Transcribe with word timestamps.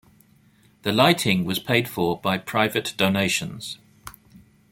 The 0.81 0.91
lighting 0.91 1.45
was 1.45 1.59
paid 1.59 1.87
for 1.87 2.19
by 2.19 2.39
private 2.39 2.95
donations. 2.97 3.77